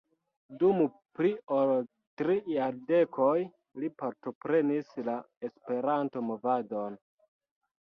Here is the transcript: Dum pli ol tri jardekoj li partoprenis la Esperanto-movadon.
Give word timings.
Dum 0.61 0.79
pli 1.17 1.29
ol 1.57 1.73
tri 2.21 2.37
jardekoj 2.55 3.35
li 3.83 3.91
partoprenis 4.03 4.91
la 5.11 5.21
Esperanto-movadon. 5.51 7.01